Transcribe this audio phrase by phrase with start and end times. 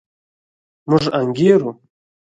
[0.89, 1.71] موږ انګېرو.